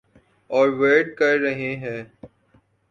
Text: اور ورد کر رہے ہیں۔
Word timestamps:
اور 0.49 0.69
ورد 0.69 1.13
کر 1.15 1.37
رہے 1.39 1.75
ہیں۔ 1.75 2.03